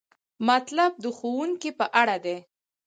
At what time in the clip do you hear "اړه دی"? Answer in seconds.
2.01-2.37